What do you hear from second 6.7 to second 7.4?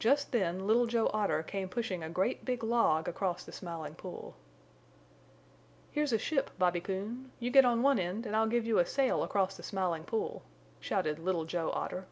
Coon.